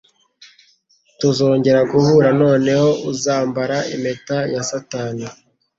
[1.19, 2.27] Tuzongera guhura.
[2.41, 5.25] Noneho uzambara impeta ya satani...